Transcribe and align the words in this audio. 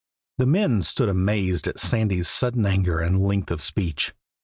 The 0.39 0.47
men 0.47 0.81
stood 0.81 1.09
amazed 1.09 1.67
at 1.67 1.77
Sandy's 1.79 2.27
sudden 2.27 2.65
anger 2.65 3.01
and 3.01 3.21
length 3.21 3.51
of 3.51 3.61
speech. 3.61 4.15